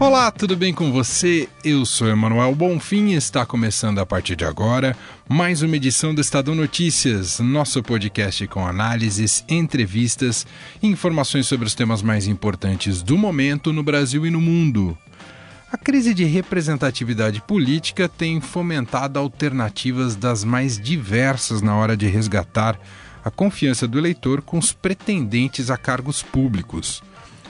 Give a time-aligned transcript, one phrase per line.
[0.00, 1.48] Olá, tudo bem com você?
[1.64, 4.96] Eu sou Emanuel Bonfim e está começando a partir de agora
[5.28, 10.46] mais uma edição do Estadão Notícias, nosso podcast com análises, entrevistas
[10.80, 14.96] e informações sobre os temas mais importantes do momento no Brasil e no mundo.
[15.72, 22.78] A crise de representatividade política tem fomentado alternativas das mais diversas na hora de resgatar
[23.24, 27.02] a confiança do eleitor com os pretendentes a cargos públicos.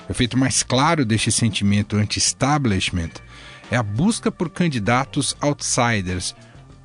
[0.08, 3.10] O efeito mais claro deste sentimento anti-establishment
[3.70, 6.34] é a busca por candidatos outsiders,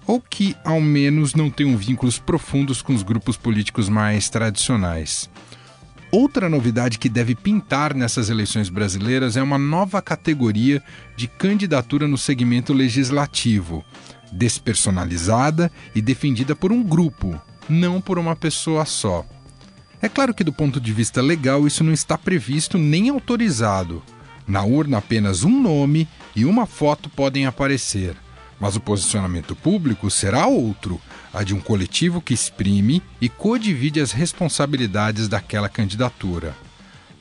[0.06, 5.30] ou que ao menos não tenham vínculos profundos com os grupos políticos mais tradicionais.
[6.12, 10.84] Outra novidade que deve pintar nessas eleições brasileiras é uma nova categoria
[11.16, 13.84] de candidatura no segmento legislativo,
[14.32, 19.26] despersonalizada e defendida por um grupo, não por uma pessoa só.
[20.04, 24.04] É claro que, do ponto de vista legal, isso não está previsto nem autorizado.
[24.46, 28.14] Na urna, apenas um nome e uma foto podem aparecer.
[28.60, 31.00] Mas o posicionamento público será outro,
[31.34, 36.54] a de um coletivo que exprime e codivide as responsabilidades daquela candidatura.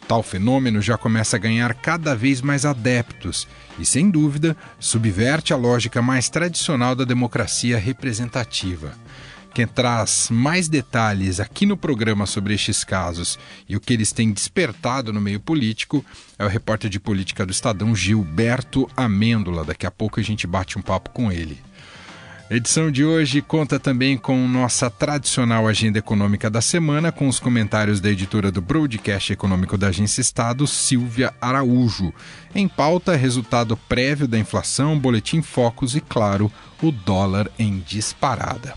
[0.09, 3.47] Tal fenômeno já começa a ganhar cada vez mais adeptos
[3.79, 8.93] e, sem dúvida, subverte a lógica mais tradicional da democracia representativa.
[9.55, 14.33] Quem traz mais detalhes aqui no programa sobre estes casos e o que eles têm
[14.33, 16.03] despertado no meio político
[16.39, 19.63] é o repórter de política do Estadão Gilberto Amêndola.
[19.63, 21.59] Daqui a pouco a gente bate um papo com ele.
[22.51, 27.39] A edição de hoje conta também com nossa tradicional agenda econômica da semana, com os
[27.39, 32.13] comentários da editora do Broadcast Econômico da Agência Estado, Silvia Araújo.
[32.55, 36.51] Em pauta, resultado prévio da inflação, boletim focos e, claro,
[36.83, 38.75] o dólar em disparada.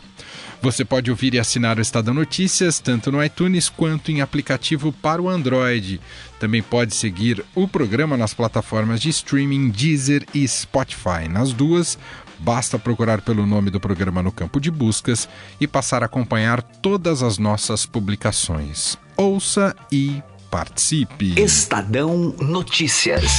[0.65, 5.21] Você pode ouvir e assinar o Estadão Notícias tanto no iTunes quanto em aplicativo para
[5.21, 6.01] o Android.
[6.39, 11.29] Também pode seguir o programa nas plataformas de streaming Deezer e Spotify.
[11.29, 11.99] Nas duas,
[12.39, 15.29] basta procurar pelo nome do programa no campo de buscas
[15.61, 18.97] e passar a acompanhar todas as nossas publicações.
[19.15, 21.39] Ouça e participe.
[21.39, 23.31] Estadão Notícias.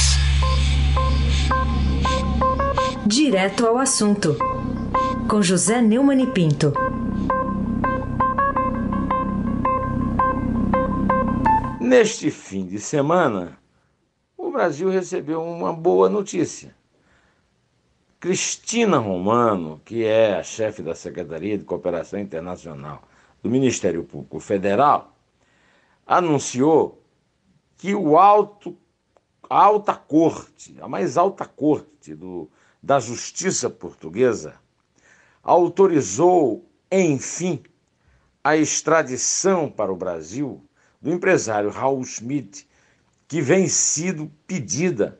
[3.05, 4.37] Direto ao assunto.
[5.27, 6.86] Com José Neumann e Pinto.
[11.87, 13.57] Neste fim de semana,
[14.35, 16.75] o Brasil recebeu uma boa notícia.
[18.19, 23.03] Cristina Romano, que é a chefe da Secretaria de Cooperação Internacional
[23.41, 25.15] do Ministério Público Federal,
[26.05, 27.01] anunciou
[27.77, 28.77] que o alto,
[29.49, 32.51] a alta corte, a mais alta corte do,
[32.83, 34.55] da justiça portuguesa,
[35.41, 37.63] autorizou, enfim,
[38.43, 40.66] a extradição para o Brasil
[41.01, 42.67] do empresário Raul Schmidt,
[43.27, 45.19] que vem sido pedida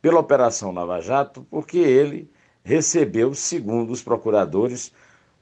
[0.00, 2.30] pela Operação Lava Jato, porque ele
[2.62, 4.92] recebeu, segundo os procuradores,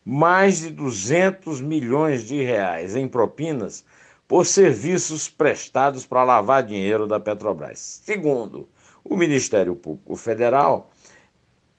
[0.05, 3.84] mais de 200 milhões de reais em propinas
[4.28, 7.78] por serviços prestados para lavar dinheiro da Petrobras.
[8.05, 8.69] Segundo
[9.03, 10.91] o Ministério Público Federal,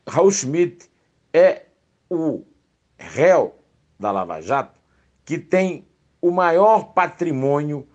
[0.07, 0.89] Raul Schmidt
[1.33, 1.65] é
[2.09, 2.43] o
[2.97, 3.55] réu
[3.99, 4.79] da Lava Jato
[5.25, 5.87] que tem
[6.21, 7.87] o maior patrimônio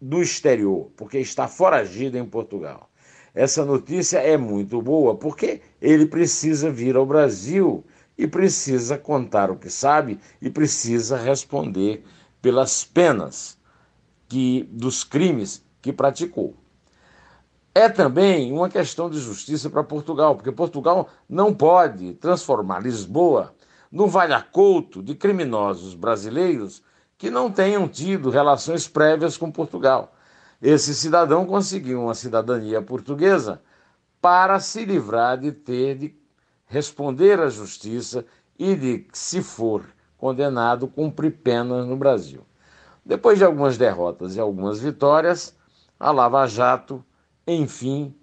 [0.00, 2.90] do exterior, porque está foragido em Portugal.
[3.34, 7.84] Essa notícia é muito boa porque ele precisa vir ao Brasil
[8.16, 12.04] e precisa contar o que sabe e precisa responder
[12.40, 13.58] pelas penas
[14.28, 16.54] que dos crimes que praticou.
[17.74, 23.52] É também uma questão de justiça para Portugal, porque Portugal não pode transformar Lisboa
[23.90, 26.82] no valha-couto de criminosos brasileiros
[27.16, 30.14] que não tenham tido relações prévias com Portugal.
[30.60, 33.60] Esse cidadão conseguiu uma cidadania portuguesa
[34.20, 36.14] para se livrar de ter de
[36.66, 38.24] responder à justiça
[38.58, 39.84] e de, se for
[40.16, 42.40] condenado, cumprir penas no Brasil.
[43.04, 45.54] Depois de algumas derrotas e algumas vitórias,
[46.00, 47.04] a Lava Jato,
[47.46, 48.14] enfim,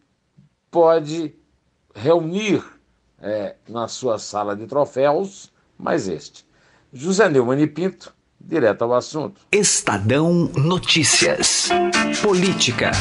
[0.72, 1.36] pode
[1.94, 2.64] reunir
[3.20, 6.46] é, na sua sala de troféus mais este.
[6.92, 8.14] José Neumann e Pinto,
[8.46, 9.42] Direto ao assunto.
[9.52, 11.70] Estadão Notícias.
[12.22, 12.92] Política.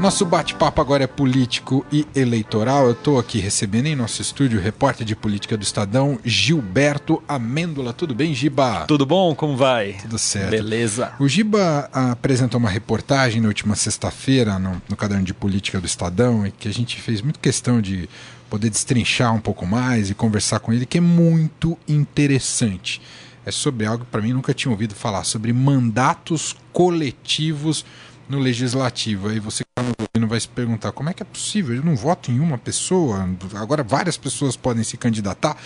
[0.00, 2.86] Nosso bate-papo agora é político e eleitoral.
[2.86, 7.92] Eu estou aqui recebendo em nosso estúdio o repórter de política do Estadão, Gilberto Amêndola.
[7.92, 8.84] Tudo bem, Giba?
[8.86, 9.34] Tudo bom?
[9.34, 9.94] Como vai?
[9.94, 10.50] Tudo certo.
[10.50, 11.12] Beleza.
[11.18, 16.46] O Giba apresentou uma reportagem na última sexta-feira no, no caderno de política do Estadão,
[16.46, 18.08] e que a gente fez muito questão de
[18.48, 23.00] poder destrinchar um pouco mais e conversar com ele, que é muito interessante.
[23.44, 27.84] É sobre algo que para mim nunca tinha ouvido falar, sobre mandatos coletivos
[28.28, 29.28] no legislativo.
[29.28, 31.76] Aí você que está nos ouvindo vai se perguntar como é que é possível?
[31.76, 35.56] Eu não voto em uma pessoa, agora várias pessoas podem se candidatar.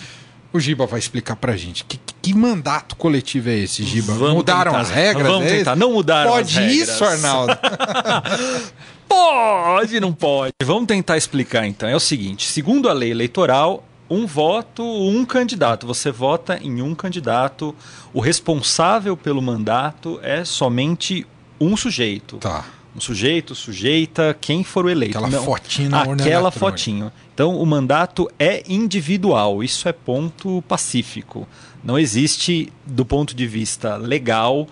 [0.52, 1.84] O Giba vai explicar pra gente.
[1.84, 4.14] Que, que mandato coletivo é esse, Giba?
[4.14, 5.26] Vamos mudaram tentar, as regras?
[5.28, 5.76] Vamos é tentar.
[5.76, 6.88] Não mudaram Pode as regras.
[6.88, 7.56] isso, Arnaldo?
[9.20, 10.52] pode, não pode.
[10.62, 11.88] Vamos tentar explicar então.
[11.88, 15.86] É o seguinte: segundo a lei eleitoral, um voto, um candidato.
[15.86, 17.74] Você vota em um candidato.
[18.12, 21.26] O responsável pelo mandato é somente
[21.60, 22.38] um sujeito.
[22.38, 22.64] Tá.
[22.94, 25.16] Um sujeito, sujeita, quem for o eleito.
[25.16, 27.12] Aquela fotinha na urna Aquela fotinho.
[27.32, 29.62] Então, o mandato é individual.
[29.62, 31.46] Isso é ponto pacífico.
[31.84, 34.66] Não existe, do ponto de vista legal,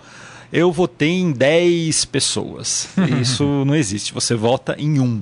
[0.51, 2.89] eu votei em 10 pessoas.
[3.21, 4.13] Isso não existe.
[4.13, 5.21] Você vota em um.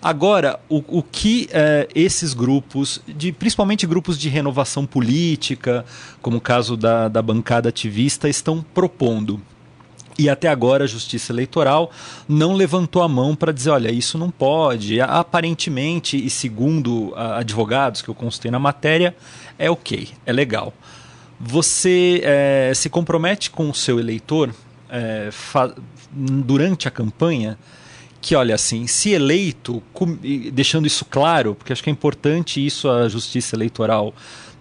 [0.00, 5.84] Agora, o, o que eh, esses grupos, de, principalmente grupos de renovação política,
[6.22, 9.40] como o caso da, da bancada ativista, estão propondo?
[10.16, 11.90] E até agora a Justiça Eleitoral
[12.28, 15.00] não levantou a mão para dizer, olha, isso não pode.
[15.00, 19.14] Aparentemente, e segundo advogados que eu consultei na matéria,
[19.56, 20.72] é ok, é legal.
[21.40, 24.52] Você eh, se compromete com o seu eleitor
[25.30, 25.74] fa-
[26.10, 27.58] durante a campanha
[28.20, 29.82] que, olha, assim, se eleito,
[30.52, 34.12] deixando isso claro, porque acho que é importante isso a Justiça Eleitoral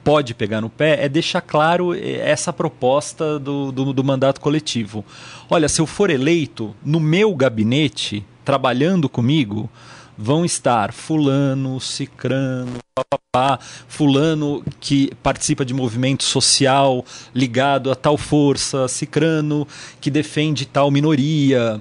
[0.03, 5.03] pode pegar no pé, é deixar claro eh, essa proposta do, do, do mandato coletivo.
[5.49, 9.69] Olha, se eu for eleito, no meu gabinete, trabalhando comigo,
[10.17, 17.05] vão estar fulano, cicrano, papapá, fulano que participa de movimento social
[17.35, 19.67] ligado a tal força, cicrano
[20.01, 21.79] que defende tal minoria.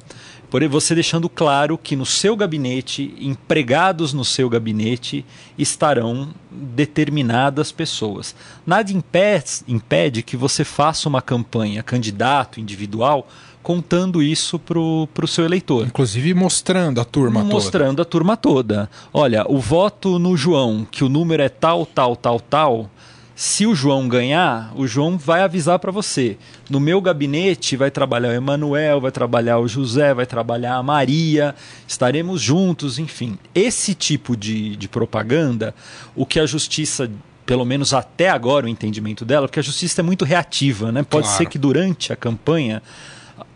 [0.51, 5.25] Porém, você deixando claro que no seu gabinete, empregados no seu gabinete,
[5.59, 8.35] estarão determinadas pessoas.
[8.65, 13.27] Nada impede, impede que você faça uma campanha candidato individual
[13.67, 17.53] contando isso para o seu eleitor Inclusive mostrando a turma toda.
[17.53, 18.89] mostrando a turma toda.
[19.13, 22.89] Olha, o voto no João, que o número é tal, tal, tal, tal.
[23.35, 26.39] Se o João ganhar, o João vai avisar para você.
[26.71, 31.53] No meu gabinete vai trabalhar o Emanuel, vai trabalhar o José, vai trabalhar a Maria,
[31.89, 33.37] estaremos juntos, enfim.
[33.53, 35.75] Esse tipo de, de propaganda,
[36.15, 37.11] o que a justiça,
[37.45, 41.03] pelo menos até agora, o entendimento dela, porque a justiça é muito reativa, né?
[41.03, 41.39] Pode Claro.
[41.39, 42.81] ser que durante a campanha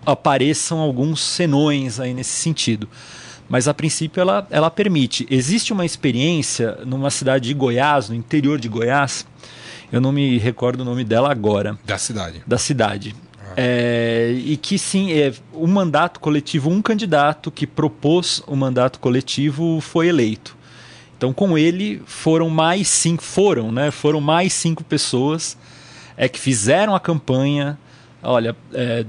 [0.05, 2.88] apareçam alguns senões aí nesse sentido.
[3.49, 5.26] Mas a princípio ela, ela permite.
[5.29, 9.26] Existe uma experiência numa cidade de Goiás, no interior de Goiás,
[9.91, 12.43] eu não me recordo o nome dela agora, Da cidade.
[12.47, 13.14] da cidade.
[13.56, 19.81] É, e que sim, é, um mandato coletivo, um candidato que propôs o mandato coletivo
[19.81, 20.56] foi eleito.
[21.17, 23.91] Então, com ele foram mais cinco, foram, né?
[23.91, 25.58] Foram mais cinco pessoas
[26.17, 27.79] é que fizeram a campanha.
[28.23, 29.06] Olha, é,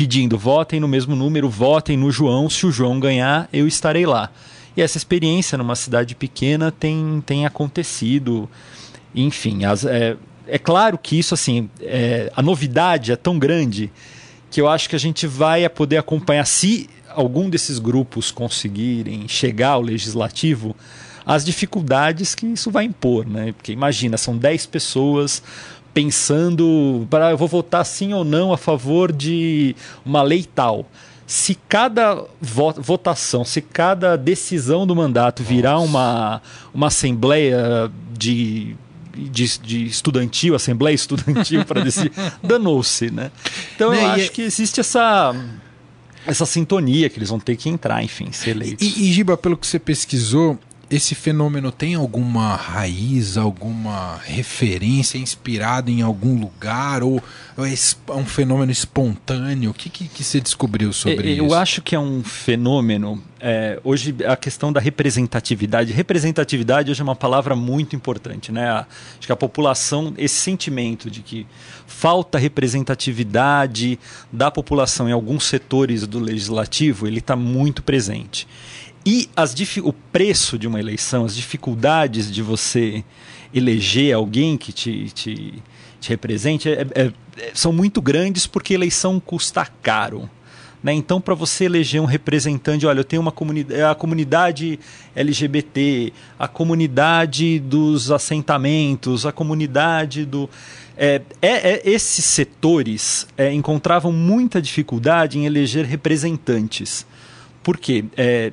[0.00, 2.48] pedindo votem no mesmo número, votem no João.
[2.48, 4.30] Se o João ganhar, eu estarei lá.
[4.74, 8.48] E essa experiência numa cidade pequena tem, tem acontecido.
[9.14, 10.16] Enfim, as- é,
[10.46, 13.92] é claro que isso assim, é, a novidade é tão grande
[14.50, 19.72] que eu acho que a gente vai poder acompanhar se algum desses grupos conseguirem chegar
[19.72, 20.74] ao legislativo
[21.26, 23.52] as dificuldades que isso vai impor, né?
[23.52, 25.42] Porque imagina, são 10 pessoas
[25.94, 30.88] pensando para eu vou votar sim ou não a favor de uma lei tal.
[31.26, 36.42] Se cada vo- votação, se cada decisão do mandato virar uma,
[36.74, 38.74] uma assembleia de,
[39.14, 42.10] de, de estudantil, assembleia estudantil para decidir,
[42.42, 43.30] danou-se, né?
[43.76, 45.32] Então eu Né, acho é- que existe essa
[46.26, 48.86] essa sintonia que eles vão ter que entrar, enfim, ser eleitos.
[48.86, 50.58] E, e Giba, pelo que você pesquisou,
[50.90, 57.02] esse fenômeno tem alguma raiz, alguma referência inspirada em algum lugar?
[57.02, 57.22] Ou
[57.58, 59.70] é é um fenômeno espontâneo?
[59.70, 61.44] O que, que, que você descobriu sobre É, isso?
[61.44, 63.22] Eu acho que é um fenômeno.
[63.40, 65.92] é, hoje, a questão da representatividade.
[65.92, 68.50] Representatividade hoje é uma palavra muito importante.
[68.50, 68.68] Né?
[68.68, 68.86] A-
[69.18, 71.46] acho que a população, esse sentimento de que
[71.86, 73.98] falta representatividade
[74.32, 78.46] da população em alguns setores do legislativo, ele está muito presente.
[79.04, 83.02] E as o preço de uma eleição, as dificuldades de você
[83.52, 85.62] eleger alguém que te, te,
[86.00, 90.28] te represente é- é- é- são muito grandes porque eleição custa caro.
[90.82, 90.94] Né?
[90.94, 94.80] Então, para você eleger um representante, olha, eu tenho uma comunidade, a comunidade
[95.14, 100.48] LGBT, a comunidade dos assentamentos, a comunidade do.
[100.96, 107.06] É, é, é esses setores é, encontravam muita dificuldade em eleger representantes.
[107.62, 108.04] Por quê?
[108.16, 108.52] É,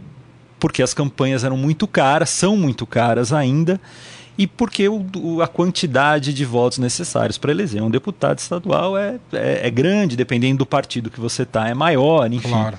[0.59, 3.79] porque as campanhas eram muito caras, são muito caras ainda,
[4.37, 9.67] e porque o, a quantidade de votos necessários para eleger um deputado estadual é, é,
[9.67, 12.49] é, grande, dependendo do partido que você está, é maior, enfim.
[12.49, 12.77] Claro.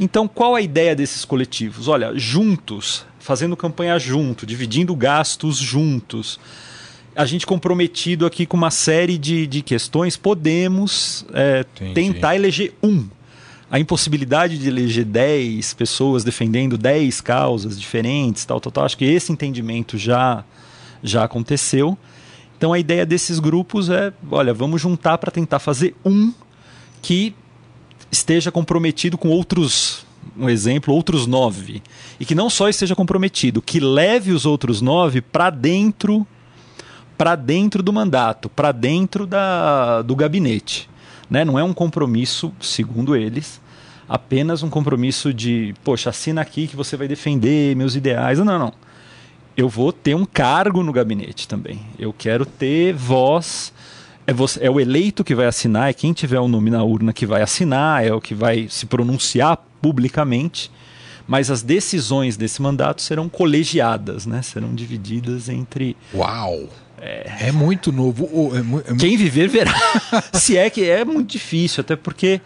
[0.00, 1.86] Então, qual a ideia desses coletivos?
[1.86, 6.40] Olha, juntos, fazendo campanha junto, dividindo gastos juntos,
[7.14, 13.06] a gente comprometido aqui com uma série de, de questões, podemos é, tentar eleger um
[13.70, 18.84] a impossibilidade de eleger 10 pessoas defendendo 10 causas diferentes, tal, tal, tal.
[18.84, 20.44] Acho que esse entendimento já,
[21.02, 21.96] já aconteceu.
[22.58, 26.32] Então a ideia desses grupos é, olha, vamos juntar para tentar fazer um
[27.00, 27.34] que
[28.10, 30.04] esteja comprometido com outros,
[30.36, 31.80] um exemplo, outros nove.
[32.18, 36.26] E que não só esteja comprometido, que leve os outros nove para dentro
[37.16, 40.89] para dentro do mandato, para dentro da, do gabinete.
[41.30, 41.44] Né?
[41.44, 43.60] Não é um compromisso, segundo eles,
[44.08, 48.38] apenas um compromisso de, poxa, assina aqui que você vai defender meus ideais.
[48.38, 48.72] Não, não.
[49.56, 51.80] Eu vou ter um cargo no gabinete também.
[51.98, 53.72] Eu quero ter voz.
[54.26, 57.12] É, você, é o eleito que vai assinar, é quem tiver o nome na urna
[57.12, 60.70] que vai assinar, é o que vai se pronunciar publicamente
[61.30, 64.42] mas as decisões desse mandato serão colegiadas, né?
[64.42, 65.96] serão divididas entre.
[66.12, 66.68] Uau!
[67.00, 68.28] É, é muito novo.
[68.54, 69.74] É, é Quem viver verá.
[70.34, 72.40] Se é que é muito difícil, até porque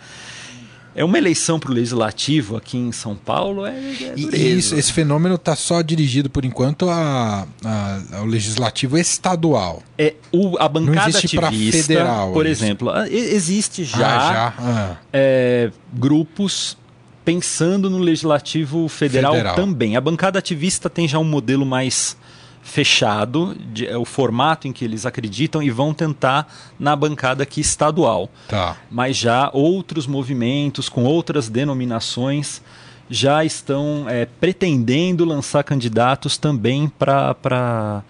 [0.94, 3.66] é uma eleição para o legislativo aqui em São Paulo.
[3.66, 8.96] É, é e isso, esse fenômeno está só dirigido por enquanto a, a, ao legislativo
[8.96, 9.82] estadual.
[9.98, 12.62] É o, a bancada Não existe ativista, federal, por isso.
[12.62, 14.54] exemplo, existe já, ah, já?
[14.58, 14.96] Ah.
[15.12, 16.76] É, grupos
[17.24, 19.96] pensando no legislativo federal, federal, também.
[19.96, 22.16] A bancada ativista tem já um modelo mais
[22.64, 27.60] fechado, de, é o formato em que eles acreditam e vão tentar na bancada aqui
[27.60, 28.30] estadual.
[28.48, 28.76] Tá.
[28.90, 32.62] Mas já outros movimentos com outras denominações
[33.08, 38.02] já estão é, pretendendo lançar candidatos também para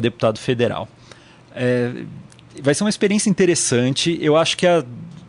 [0.00, 0.88] deputado federal.
[1.52, 2.04] É,
[2.62, 4.16] vai ser uma experiência interessante.
[4.22, 4.84] Eu acho que a,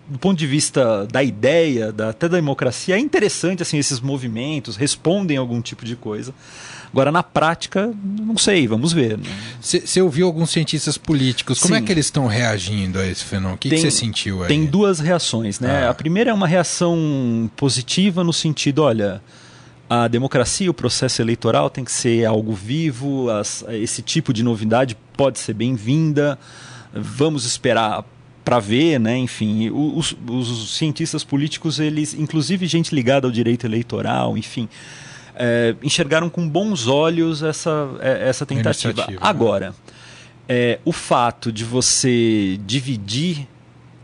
[0.08, 4.76] do ponto de vista da ideia, da, até da democracia, é interessante assim esses movimentos,
[4.76, 6.32] respondem a algum tipo de coisa.
[6.92, 9.18] Agora, na prática, não sei, vamos ver.
[9.62, 10.04] Você né?
[10.04, 11.84] ouviu alguns cientistas políticos, como é Sim.
[11.84, 13.56] é que eles estão reagindo a esse fenômeno?
[13.56, 14.50] O que você sentiu aí?
[14.50, 15.86] Tem duas reações, né?
[15.86, 15.92] Ah.
[15.92, 19.22] A primeira é uma reação positiva no sentido, olha,
[19.90, 24.98] a democracia, o processo eleitoral tem que ser algo vivo, as, esse tipo de novidade
[25.16, 26.38] pode ser bem-vinda,
[26.94, 28.06] vamos esperar
[28.44, 29.18] para ver, né?
[29.18, 34.68] Enfim, os, os, cientistas políticos, eles, inclusive gente ligada ao direito eleitoral, enfim,
[35.36, 39.06] é, enxergaram com bons olhos essa, é, essa tentativa.
[39.08, 39.18] Né?
[39.20, 39.74] Agora,
[40.48, 43.48] é, o fato de você dividir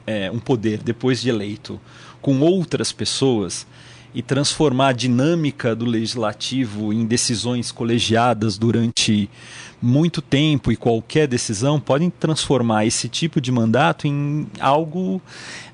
[0.05, 1.79] é, um poder depois de eleito
[2.21, 3.67] com outras pessoas
[4.13, 9.29] e transformar a dinâmica do legislativo em decisões colegiadas durante
[9.81, 15.21] muito tempo e qualquer decisão podem transformar esse tipo de mandato em algo,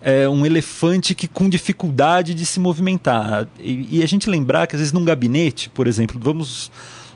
[0.02, 3.48] é, um elefante que com dificuldade de se movimentar.
[3.60, 6.72] E, e a gente lembrar que às vezes num gabinete, por exemplo, vamos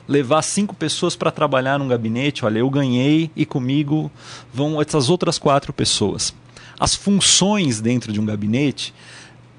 [0.08, 4.10] levar cinco pessoas para trabalhar num gabinete, olha, eu ganhei e comigo
[4.52, 6.34] vão essas outras quatro pessoas.
[6.80, 8.94] As funções dentro de um gabinete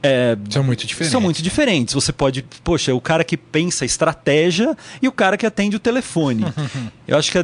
[0.02, 1.12] é, são muito diferentes.
[1.12, 1.94] São muito diferentes.
[1.94, 6.46] Você pode, poxa, o cara que pensa estratégia e o cara que atende o telefone.
[7.08, 7.44] Eu acho que uh,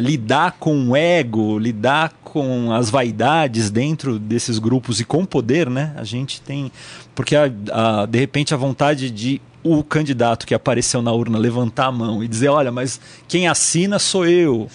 [0.00, 5.92] lidar com o ego, lidar com as vaidades dentro desses grupos e com poder, né?
[5.96, 6.72] A gente tem.
[7.14, 11.86] Porque, a, a, de repente, a vontade de o candidato que apareceu na urna levantar
[11.86, 14.70] a mão e dizer: olha, mas quem assina sou eu,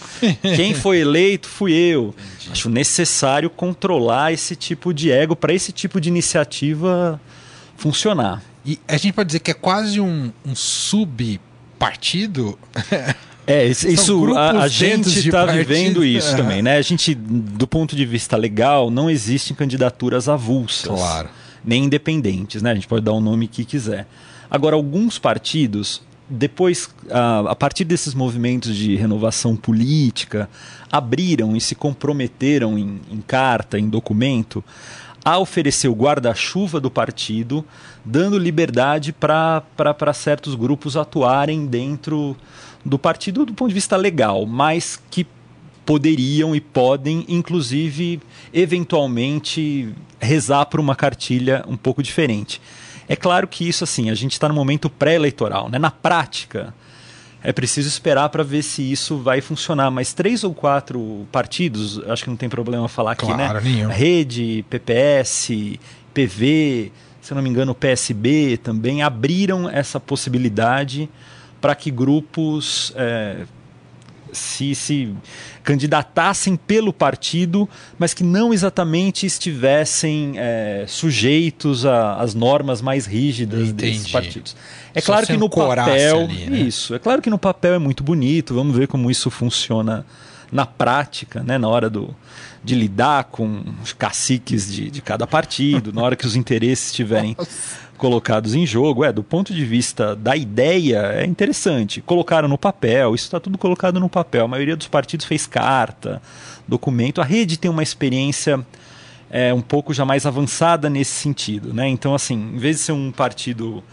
[0.56, 2.14] quem foi eleito fui eu.
[2.38, 2.52] Entendi.
[2.52, 7.20] Acho necessário controlar esse tipo de ego para esse tipo de iniciativa
[7.76, 8.44] funcionar.
[8.66, 12.58] E a gente pode dizer que é quase um, um subpartido.
[13.48, 16.36] É, isso a, a gente está vivendo isso é.
[16.36, 16.78] também, né?
[16.78, 21.30] A gente, do ponto de vista legal, não existem candidaturas avulsas, claro.
[21.64, 22.72] nem independentes, né?
[22.72, 24.08] A gente pode dar o nome que quiser.
[24.50, 30.50] Agora, alguns partidos, depois, a, a partir desses movimentos de renovação política,
[30.92, 34.64] abriram e se comprometeram em, em carta, em documento,
[35.24, 37.66] a oferecer o guarda-chuva do partido,
[38.04, 42.38] dando liberdade para certos grupos atuarem dentro
[42.86, 45.26] do partido do ponto de vista legal, mas que
[45.84, 48.20] poderiam e podem, inclusive,
[48.54, 52.62] eventualmente, rezar por uma cartilha um pouco diferente.
[53.08, 55.78] É claro que isso, assim, a gente está no momento pré-eleitoral, né?
[55.78, 56.74] Na prática,
[57.44, 59.92] é preciso esperar para ver se isso vai funcionar.
[59.92, 63.70] Mas três ou quatro partidos, acho que não tem problema falar aqui, claro, né?
[63.70, 63.90] Nenhum.
[63.90, 65.78] Rede, PPS,
[66.14, 71.10] PV, se eu não me engano, o PSB também abriram essa possibilidade
[71.60, 73.46] para que grupos é,
[74.36, 75.14] se, se
[75.64, 83.94] candidatassem pelo partido, mas que não exatamente estivessem é, sujeitos às normas mais rígidas Entendi.
[83.94, 84.56] desses partidos.
[84.94, 86.60] É Só claro que no papel, ali, né?
[86.60, 88.54] isso, é claro que no papel é muito bonito.
[88.54, 90.06] Vamos ver como isso funciona
[90.52, 92.16] na prática, né, na hora do,
[92.64, 97.36] de lidar com os caciques de, de cada partido, na hora que os interesses estiverem
[97.98, 99.04] colocados em jogo.
[99.04, 102.02] É, do ponto de vista da ideia, é interessante.
[102.02, 104.46] Colocaram no papel, isso está tudo colocado no papel.
[104.46, 106.22] A maioria dos partidos fez carta,
[106.68, 107.22] documento.
[107.22, 108.66] A rede tem uma experiência
[109.30, 111.74] é, um pouco já mais avançada nesse sentido.
[111.74, 111.88] Né?
[111.88, 113.84] Então, assim, em vez de ser um partido.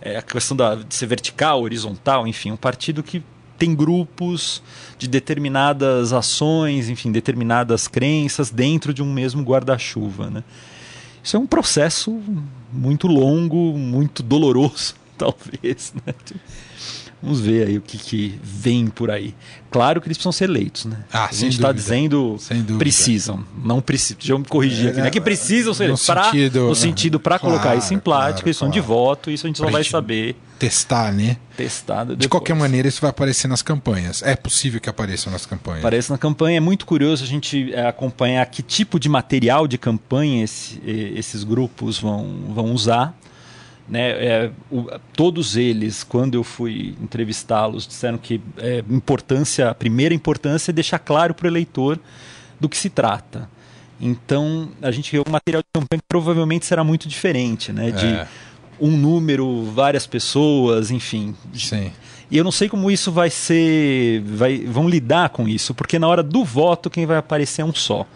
[0.00, 3.20] É, a questão da, de ser vertical, horizontal, enfim, um partido que
[3.58, 4.62] tem grupos
[4.96, 10.30] de determinadas ações, enfim, determinadas crenças dentro de um mesmo guarda-chuva.
[10.30, 10.44] Né?
[11.22, 12.22] Isso é um processo
[12.72, 15.92] muito longo, muito doloroso, talvez.
[16.06, 16.14] Né?
[17.20, 19.34] Vamos ver aí o que, que, vem por aí.
[19.72, 20.98] Claro que eles precisam ser eleitos, né?
[21.12, 22.36] Ah, a gente está dizendo
[22.78, 24.18] precisam, não precisam.
[24.18, 24.98] Deixa eu me corrigir É, aqui.
[25.00, 26.06] Não é que precisam ser eleitos.
[26.06, 28.86] Pra, sentido- no sentido para Claro, colocar isso em prática, claro, de claro.
[28.86, 31.36] voto, isso a gente só vai saber Testar, né?
[31.56, 34.22] testado De qualquer maneira, isso vai aparecer nas campanhas.
[34.22, 35.80] É possível que apareça nas campanhas.
[35.80, 36.56] Aparece na campanha.
[36.56, 41.12] É muito curioso a gente é, acompanhar que tipo de material de campanha esse- eh,
[41.18, 43.16] esses grupos vão, vão usar.
[43.88, 44.10] Né?
[44.10, 44.86] É, o-
[45.16, 50.98] todos eles, quando eu fui entrevistá-los, disseram que é, importância, a primeira importância é deixar
[50.98, 51.98] claro para o eleitor
[52.60, 53.48] do que se trata.
[54.00, 57.90] Então, a gente vê um material de campanha que provavelmente será muito diferente, né?
[57.90, 58.28] De É.
[58.80, 61.34] um número, várias pessoas, enfim.
[61.54, 61.90] Sim.
[62.30, 64.22] E eu não sei como isso vai ser.
[64.22, 67.74] Vai, vão lidar com isso, porque na hora do voto quem vai aparecer é um
[67.74, 68.06] só.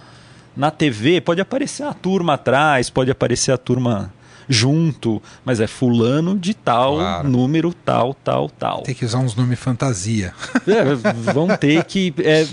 [0.57, 4.13] Na TV pode aparecer a turma atrás, pode aparecer a turma
[4.49, 7.29] junto, mas é fulano de tal, Claro.
[7.29, 8.83] número tal, tal, tal.
[8.83, 10.35] Tem que usar uns nomes fantasia.
[10.67, 10.85] É,
[11.33, 12.13] vão ter que.
[12.19, 12.47] é,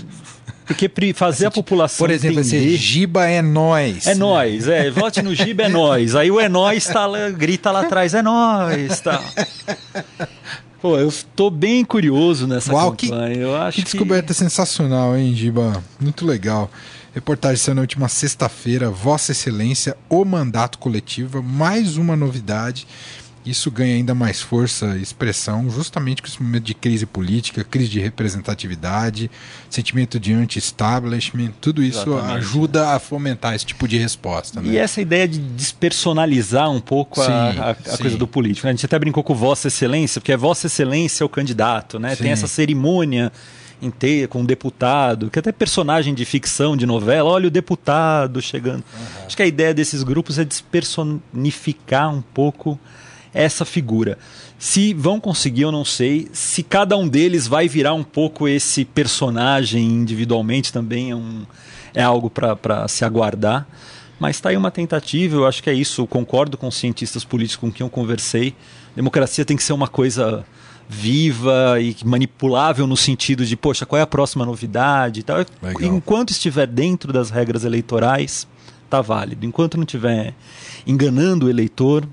[0.74, 1.98] porque fazer a população.
[2.06, 2.76] Por exemplo, entender...
[2.76, 4.06] Giba é nós.
[4.06, 4.90] É nós, é.
[4.90, 6.14] Vote no Giba, é nós.
[6.14, 9.00] Aí o é nós tá lá, grita lá atrás, é nós.
[9.00, 9.20] Tá.
[10.80, 13.36] Pô, eu tô bem curioso nessa Uau, que- campanha.
[13.36, 15.82] eu acho Que descoberta sensacional, hein, Giba?
[16.00, 16.70] Muito legal.
[17.12, 22.86] Reportagem saiu na última sexta-feira, Vossa Excelência, o mandato coletivo, mais uma novidade.
[23.50, 27.88] Isso ganha ainda mais força e expressão, justamente com esse momento de crise política, crise
[27.88, 29.30] de representatividade,
[29.68, 32.36] sentimento de anti-establishment, tudo isso Exatamente.
[32.38, 34.60] ajuda a fomentar esse tipo de resposta.
[34.60, 34.76] E Né?
[34.76, 38.66] essa ideia de despersonalizar um pouco a, Sim, a- a coisa do político.
[38.66, 38.70] né?
[38.72, 42.14] A gente até brincou com Vossa Excelência, porque é Vossa Excelência o candidato, né?
[42.14, 42.22] Sim.
[42.24, 43.32] Tem essa cerimônia
[43.82, 48.84] inteira com o deputado, que até personagem de ficção, de novela, olha o deputado chegando.
[49.26, 52.78] Acho que a ideia desses grupos é despersonificar um pouco
[53.32, 54.18] essa figura.
[54.58, 56.28] Se vão conseguir, eu não sei.
[56.32, 61.46] Se cada um deles vai virar um pouco esse personagem individualmente também é, um,
[61.94, 63.66] é algo para se aguardar.
[64.18, 66.02] Mas está aí uma tentativa, eu acho que é isso.
[66.02, 68.54] Eu concordo com os cientistas políticos com quem eu conversei.
[68.94, 70.44] Democracia tem que ser uma coisa
[70.86, 75.38] viva e manipulável no sentido de, poxa, qual é a próxima novidade e tal.
[75.62, 75.82] Legal.
[75.82, 78.46] Enquanto estiver dentro das regras eleitorais,
[78.90, 79.46] tá válido.
[79.46, 80.34] Enquanto não estiver
[80.86, 82.06] enganando o eleitor,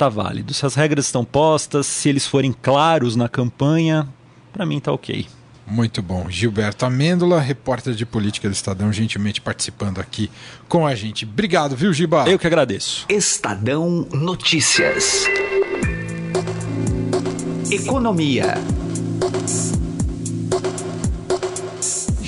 [0.00, 0.54] tá válido.
[0.54, 4.08] Se as regras estão postas, se eles forem claros na campanha,
[4.50, 5.26] para mim tá ok.
[5.66, 6.24] Muito bom.
[6.30, 10.30] Gilberto Amêndola, repórter de política do Estadão, gentilmente participando aqui
[10.70, 11.26] com a gente.
[11.26, 12.24] Obrigado, viu, Giba?
[12.26, 13.04] Eu que agradeço.
[13.10, 15.26] Estadão Notícias.
[17.70, 18.54] Economia.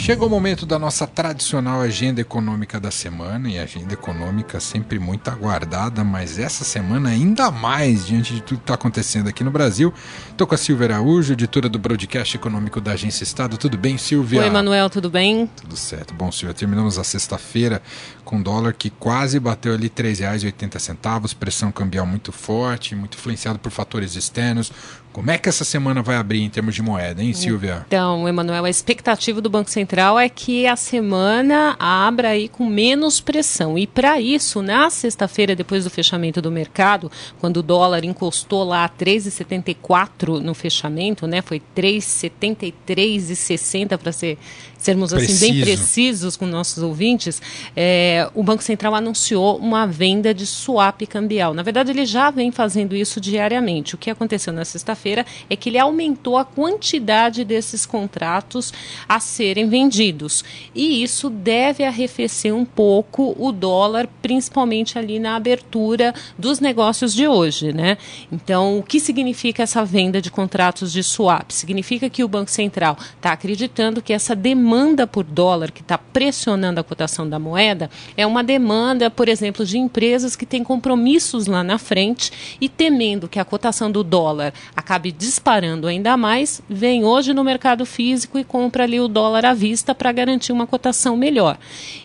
[0.03, 5.31] Chegou o momento da nossa tradicional agenda econômica da semana, e agenda econômica sempre muito
[5.31, 9.95] aguardada, mas essa semana ainda mais, diante de tudo que está acontecendo aqui no Brasil.
[10.29, 13.57] Estou com a Silvia Araújo, editora do broadcast econômico da Agência Estado.
[13.57, 14.41] Tudo bem, Silvia?
[14.41, 15.49] Oi, Manuel, tudo bem?
[15.55, 16.13] Tudo certo.
[16.15, 17.81] Bom, Silvia, terminamos a sexta-feira
[18.25, 23.71] com dólar que quase bateu ali R$ 3,80, pressão cambial muito forte, muito influenciado por
[23.71, 24.73] fatores externos.
[25.13, 27.85] Como é que essa semana vai abrir em termos de moeda, hein, Silvia?
[27.87, 33.21] Então, Emanuel, a expectativa do Banco Central é que a semana abra aí com menos
[33.21, 33.79] pressão.
[33.79, 38.85] E para isso, na sexta-feira, depois do fechamento do mercado, quando o dólar encostou lá
[38.85, 41.43] a 3,74 no fechamento, né?
[41.43, 44.39] Foi 3,73,60 para ser
[44.83, 45.53] sermos assim Preciso.
[45.53, 47.41] bem precisos com nossos ouvintes,
[47.77, 51.55] é, o Banco Central anunciou uma venda de swap cambial.
[51.55, 53.95] Na verdade, ele já vem fazendo isso diariamente.
[53.95, 58.73] O que aconteceu na sexta-feira é que ele aumentou a quantidade desses contratos
[59.09, 60.45] a serem vendidos.
[60.75, 67.29] E isso deve arrefecer um pouco o dólar, principalmente ali na abertura dos negócios de
[67.29, 67.97] hoje, né?
[68.33, 71.53] Então, o que significa essa venda de contratos de swap?
[71.53, 74.72] Significa que o Banco Central está acreditando que essa demanda
[75.07, 79.77] por dólar que está pressionando a cotação da moeda é uma demanda, por exemplo, de
[79.77, 85.13] empresas que têm compromissos lá na frente e temendo que a cotação do dólar acabe
[85.13, 89.95] disparando ainda mais, vem hoje no mercado físico e compra ali o dólar à vista
[89.95, 91.59] para garantir uma cotação melhor.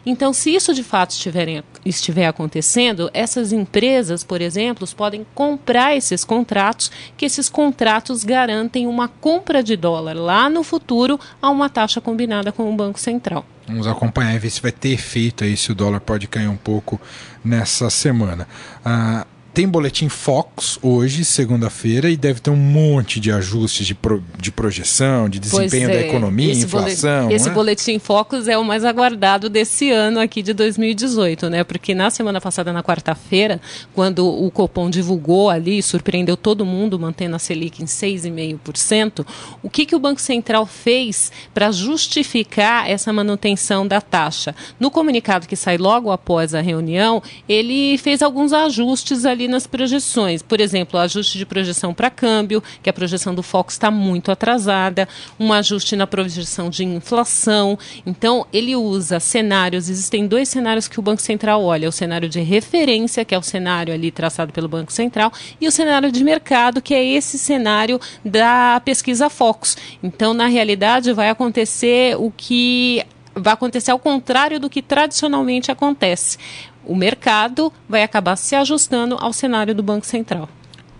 [0.06, 6.26] Então, se isso de fato estiver, estiver acontecendo, essas empresas, por exemplo, podem comprar esses
[6.26, 12.02] contratos, que esses contratos garantem uma compra de dólar lá no futuro a uma taxa
[12.02, 13.46] combinada com o Banco Central.
[13.68, 16.58] Vamos acompanhar e ver se vai ter efeito aí, se o dólar pode cair um
[16.58, 17.00] pouco
[17.46, 18.48] nessa semana.
[18.84, 24.24] Ah, tem boletim Fox hoje, segunda-feira, e deve ter um monte de ajustes de, pro,
[24.40, 25.94] de projeção, de desempenho é.
[25.94, 27.22] da economia, esse inflação.
[27.22, 27.52] Boletim, esse é?
[27.52, 31.64] boletim Fox é o mais aguardado desse ano aqui de 2018, né?
[31.64, 33.60] Porque na semana passada, na quarta-feira,
[33.96, 39.26] quando o Copom divulgou ali, surpreendeu todo mundo, mantendo a Selic em 6,5%,
[39.64, 44.54] o que, que o Banco Central fez para justificar essa manutenção da taxa?
[44.80, 50.42] No comunicado que sai logo após a reunião, ele fez alguns ajustes ali nas projeções.
[50.42, 55.08] Por exemplo, ajuste de projeção para câmbio, que a projeção do Fox está muito atrasada,
[55.40, 57.78] um ajuste na projeção de inflação.
[58.06, 62.40] Então, ele usa cenários, existem dois cenários que o Banco Central olha: o cenário de
[62.40, 66.82] referência, que é o cenário ali traçado pelo Banco Central, e o cenário de mercado,
[66.82, 69.78] que é esse cenário da pesquisa Fox.
[70.02, 73.04] Então, na realidade, vai acontecer o que
[73.40, 76.38] vai acontecer ao contrário do que tradicionalmente acontece
[76.86, 80.50] o mercado vai acabar se ajustando ao cenário do Banco Central.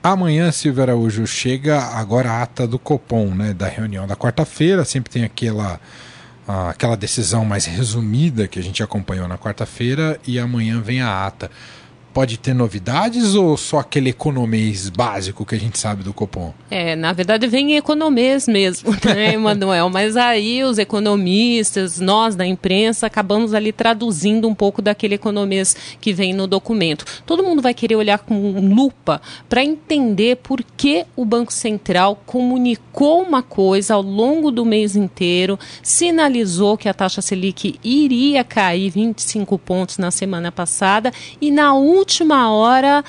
[0.04, 5.12] Amanhã, Silvio Araújo, chega agora a ata do Copom, né, da reunião da quarta-feira, sempre
[5.12, 5.82] tem aquela,
[6.48, 11.52] aquela decisão mais resumida que a gente acompanhou na quarta-feira e amanhã vem a ata
[12.18, 16.52] pode ter novidades ou só aquele economês básico que a gente sabe do Copom?
[16.68, 19.88] É, na verdade vem economês mesmo, né, Emanuel?
[19.88, 26.12] Mas aí os economistas, nós da imprensa, acabamos ali traduzindo um pouco daquele economês que
[26.12, 27.06] vem no documento.
[27.24, 33.22] Todo mundo vai querer olhar com lupa para entender por que o Banco Central comunicou
[33.22, 39.56] uma coisa ao longo do mês inteiro, sinalizou que a taxa Selic iria cair 25
[39.60, 43.04] pontos na semana passada e na última última hora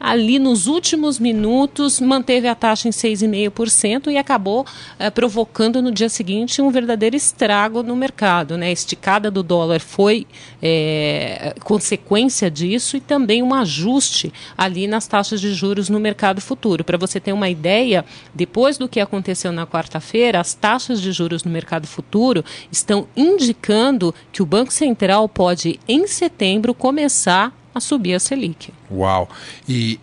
[0.00, 4.64] ali nos últimos minutos manteve a taxa em 6,5% e acabou
[4.98, 8.56] eh, provocando no dia seguinte um verdadeiro estrago no mercado.
[8.56, 8.68] Né?
[8.68, 10.26] A esticada do dólar foi
[10.62, 16.84] é, consequência disso e também um ajuste ali nas taxas de juros no mercado futuro.
[16.84, 21.44] Para você ter uma ideia, depois do que aconteceu na quarta-feira, as taxas de juros
[21.44, 28.14] no mercado futuro estão indicando que o Banco Central pode, em setembro, começar a subir
[28.14, 28.72] a Selic.
[28.90, 29.28] Uau!
[29.68, 29.98] E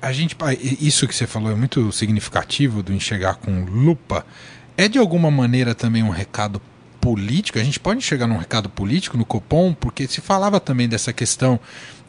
[0.00, 0.36] a gente,
[0.80, 4.26] isso que você falou é muito significativo do enxergar com lupa.
[4.76, 6.60] É de alguma maneira também um recado
[7.00, 7.58] político?
[7.58, 11.60] A gente pode enxergar num recado político no Copom, porque se falava também dessa questão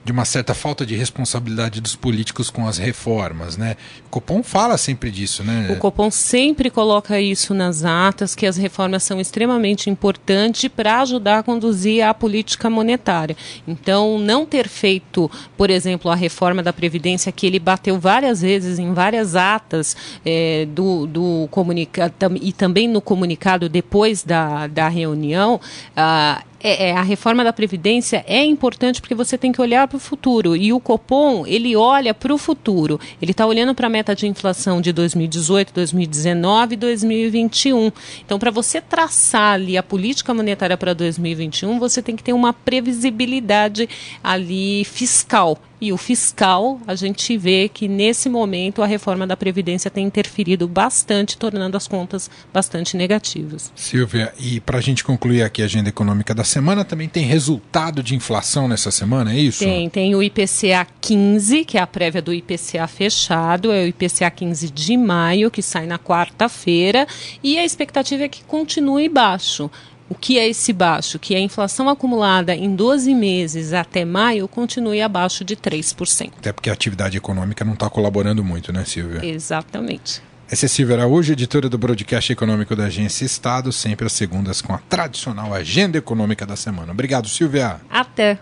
[0.03, 3.77] de uma certa falta de responsabilidade dos políticos com as reformas, né?
[4.07, 5.69] O Copom fala sempre disso, né?
[5.71, 11.39] O Copom sempre coloca isso nas atas, que as reformas são extremamente importantes para ajudar
[11.39, 13.37] a conduzir a política monetária.
[13.65, 18.79] Então, não ter feito, por exemplo, a reforma da Previdência, que ele bateu várias vezes
[18.79, 25.59] em várias atas é, do, do comunicado e também no comunicado depois da, da reunião,
[25.95, 29.97] ah, é, é, a reforma da Previdência é importante porque você tem que olhar para
[29.97, 30.55] o futuro.
[30.55, 32.99] E o Copom, ele olha para o futuro.
[33.21, 37.91] Ele está olhando para a meta de inflação de 2018, 2019 e 2021.
[38.25, 42.53] Então, para você traçar ali a política monetária para 2021, você tem que ter uma
[42.53, 43.89] previsibilidade
[44.23, 45.59] ali fiscal.
[45.83, 50.65] E o fiscal, a gente vê que nesse momento a reforma da Previdência tem interferido
[50.65, 53.69] bastante, tornando as contas bastante negativas.
[53.75, 58.01] Silvia, e para a gente concluir aqui a agenda econômica da semana, também tem resultado
[58.01, 59.59] de inflação nessa semana, é isso?
[59.59, 64.31] Tem, tem o IPCA 15, que é a prévia do IPCA fechado, é o IPCA
[64.31, 67.05] 15 de maio, que sai na quarta-feira,
[67.43, 69.69] e a expectativa é que continue baixo.
[70.13, 71.17] O que é esse baixo?
[71.17, 76.33] Que a inflação acumulada em 12 meses até maio continue abaixo de 3%.
[76.37, 79.25] Até porque a atividade econômica não está colaborando muito, né, Silvia?
[79.25, 80.21] Exatamente.
[80.47, 84.71] Essa é Silvia Araújo, editora do Broadcast Econômico da Agência Estado, sempre às segundas com
[84.71, 86.91] a tradicional agenda econômica da semana.
[86.91, 87.81] Obrigado, Silvia.
[87.89, 88.37] Até.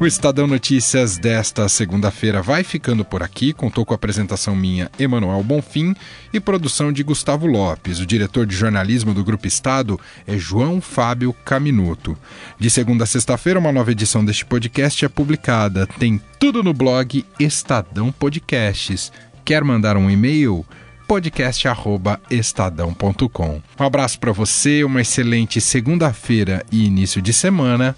[0.00, 3.52] O Estadão Notícias desta segunda-feira vai ficando por aqui.
[3.52, 5.94] Contou com a apresentação minha, Emanuel Bonfim,
[6.32, 8.00] e produção de Gustavo Lopes.
[8.00, 12.18] O diretor de jornalismo do Grupo Estado é João Fábio Caminuto.
[12.58, 15.86] De segunda a sexta-feira, uma nova edição deste podcast é publicada.
[15.86, 19.12] Tem tudo no blog Estadão Podcasts.
[19.44, 20.66] Quer mandar um e-mail?
[21.06, 23.62] podcast@estadão.com.
[23.78, 27.94] Um abraço para você, uma excelente segunda-feira e início de semana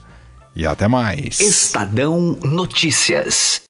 [0.57, 1.38] e até mais.
[1.38, 3.61] Estadão Notícias.